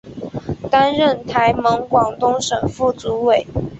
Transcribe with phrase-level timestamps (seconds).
[0.71, 3.45] 担任台盟广东省副主委。